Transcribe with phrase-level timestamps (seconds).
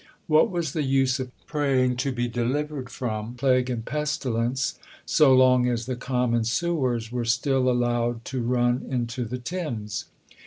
[0.25, 5.69] What was the use of praying to be delivered from "plague and pestilence" so long
[5.69, 10.05] as the common sewers were still allowed to run into the Thames?